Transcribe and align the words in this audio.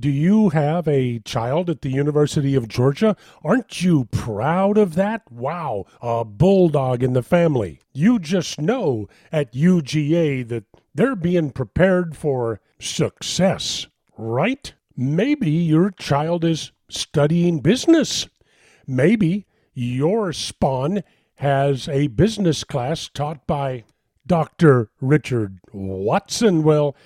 Do 0.00 0.08
you 0.08 0.48
have 0.48 0.88
a 0.88 1.18
child 1.26 1.68
at 1.68 1.82
the 1.82 1.90
University 1.90 2.54
of 2.54 2.68
Georgia? 2.68 3.18
Aren't 3.44 3.82
you 3.82 4.06
proud 4.06 4.78
of 4.78 4.94
that? 4.94 5.30
Wow, 5.30 5.84
a 6.00 6.24
bulldog 6.24 7.02
in 7.02 7.12
the 7.12 7.22
family. 7.22 7.80
You 7.92 8.18
just 8.18 8.58
know 8.58 9.08
at 9.30 9.52
UGA 9.52 10.48
that 10.48 10.64
they're 10.94 11.16
being 11.16 11.50
prepared 11.50 12.16
for 12.16 12.60
success, 12.78 13.88
right? 14.16 14.72
Maybe 14.96 15.50
your 15.50 15.90
child 15.90 16.46
is 16.46 16.72
studying 16.88 17.60
business. 17.60 18.26
Maybe 18.86 19.46
your 19.74 20.32
spawn 20.32 21.02
has 21.34 21.88
a 21.88 22.06
business 22.06 22.64
class 22.64 23.10
taught 23.12 23.46
by 23.46 23.84
Dr. 24.26 24.88
Richard 25.02 25.58
Watson. 25.74 26.62
Well, 26.62 26.96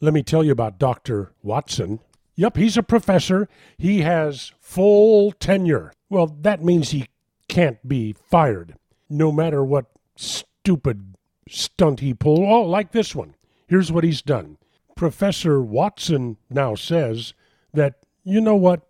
let 0.00 0.12
me 0.12 0.24
tell 0.24 0.42
you 0.42 0.50
about 0.50 0.80
Dr. 0.80 1.30
Watson. 1.44 2.00
Yep, 2.34 2.56
he's 2.56 2.76
a 2.76 2.82
professor. 2.82 3.48
He 3.76 4.00
has 4.00 4.52
full 4.60 5.32
tenure. 5.32 5.92
Well, 6.08 6.26
that 6.26 6.64
means 6.64 6.90
he 6.90 7.08
can't 7.48 7.86
be 7.86 8.14
fired, 8.14 8.76
no 9.10 9.30
matter 9.30 9.62
what 9.62 9.86
stupid 10.16 11.14
stunt 11.48 12.00
he 12.00 12.14
pulled. 12.14 12.40
Oh, 12.40 12.62
like 12.62 12.92
this 12.92 13.14
one. 13.14 13.34
Here's 13.66 13.92
what 13.92 14.04
he's 14.04 14.22
done. 14.22 14.58
Professor 14.96 15.60
Watson 15.60 16.36
now 16.48 16.74
says 16.74 17.34
that, 17.74 17.94
you 18.24 18.40
know 18.40 18.56
what? 18.56 18.82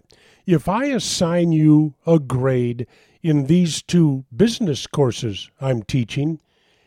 If 0.47 0.69
I 0.69 0.87
assign 0.87 1.53
you 1.53 1.95
a 2.07 2.19
grade 2.19 2.87
in 3.23 3.47
these 3.47 3.83
two 3.83 4.25
business 4.35 4.87
courses 4.87 5.51
I'm 5.61 5.83
teaching, 5.83 6.41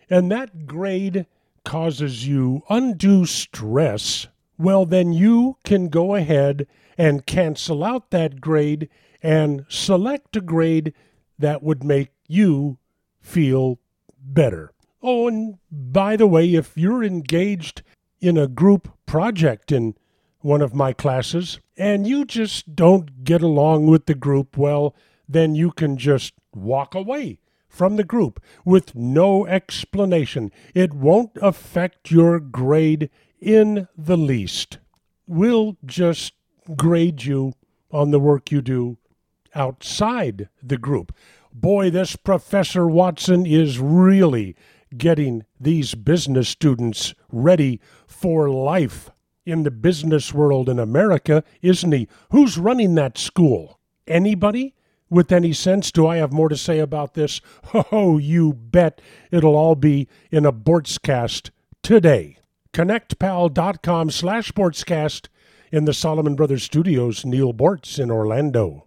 and 0.09 0.31
that 0.31 0.67
grade 0.67 1.25
causes 1.63 2.27
you 2.27 2.63
undue 2.69 3.25
stress, 3.25 4.27
well, 4.57 4.85
then 4.85 5.13
you 5.13 5.57
can 5.63 5.89
go 5.89 6.15
ahead 6.15 6.67
and 6.97 7.25
cancel 7.25 7.83
out 7.83 8.11
that 8.11 8.41
grade 8.41 8.89
and 9.21 9.65
select 9.67 10.35
a 10.35 10.41
grade 10.41 10.93
that 11.37 11.63
would 11.63 11.83
make 11.83 12.09
you 12.27 12.77
feel 13.21 13.79
better. 14.19 14.71
Oh, 15.01 15.27
and 15.27 15.57
by 15.71 16.15
the 16.15 16.27
way, 16.27 16.53
if 16.53 16.77
you're 16.77 17.03
engaged 17.03 17.83
in 18.21 18.37
a 18.37 18.47
group 18.47 18.91
project 19.05 19.71
in 19.71 19.95
one 20.39 20.61
of 20.61 20.73
my 20.73 20.93
classes 20.93 21.59
and 21.77 22.07
you 22.07 22.25
just 22.25 22.75
don't 22.75 23.23
get 23.23 23.41
along 23.41 23.87
with 23.87 24.05
the 24.05 24.15
group, 24.15 24.57
well, 24.57 24.95
then 25.27 25.55
you 25.55 25.71
can 25.71 25.97
just 25.97 26.33
walk 26.53 26.95
away 26.95 27.39
from 27.67 27.97
the 27.97 28.03
group 28.03 28.41
with 28.63 28.95
no 28.95 29.45
explanation. 29.47 30.51
It 30.73 30.93
won't 30.93 31.37
affect 31.41 32.09
your 32.09 32.39
grade 32.39 33.09
in 33.39 33.87
the 33.97 34.17
least. 34.17 34.79
We'll 35.27 35.77
just 35.85 36.33
grade 36.75 37.23
you 37.23 37.53
on 37.91 38.11
the 38.11 38.19
work 38.19 38.51
you 38.51 38.61
do 38.61 38.97
outside 39.53 40.49
the 40.61 40.77
group. 40.77 41.13
Boy, 41.53 41.89
this 41.89 42.15
Professor 42.15 42.87
Watson 42.87 43.45
is 43.45 43.79
really 43.79 44.55
getting 44.97 45.43
these 45.59 45.95
business 45.95 46.49
students 46.49 47.13
ready 47.31 47.79
for 48.07 48.49
life 48.49 49.09
in 49.45 49.63
the 49.63 49.71
business 49.71 50.33
world 50.33 50.67
in 50.67 50.79
America, 50.79 51.43
isn't 51.61 51.91
he? 51.91 52.07
Who's 52.31 52.57
running 52.57 52.95
that 52.95 53.17
school? 53.17 53.79
Anybody? 54.07 54.73
With 55.07 55.31
any 55.31 55.53
sense, 55.53 55.91
do 55.91 56.07
I 56.07 56.17
have 56.17 56.33
more 56.33 56.49
to 56.49 56.57
say 56.57 56.79
about 56.79 57.13
this? 57.13 57.39
Oh, 57.91 58.17
you 58.17 58.53
bet 58.53 58.99
it'll 59.31 59.55
all 59.55 59.75
be 59.75 60.07
in 60.31 60.45
a 60.45 60.51
Boortzcast 60.51 61.51
today 61.83 62.39
connectpal.com 62.75 64.11
slash 64.11 64.51
boortzcast 64.51 65.29
in 65.71 65.85
the 65.85 65.93
Solomon 65.93 66.35
Brothers 66.35 66.63
Studios, 66.63 67.23
Neal 67.23 67.53
Boortz 67.53 67.97
in 67.97 68.11
Orlando. 68.11 68.83